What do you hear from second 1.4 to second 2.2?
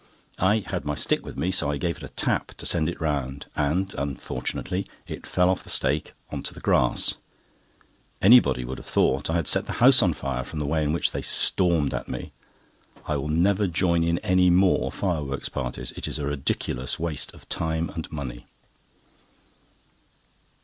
so I gave it a